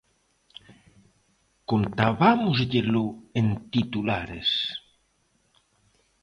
[1.69, 3.03] Contabámosllelo
[3.39, 4.49] en titulares.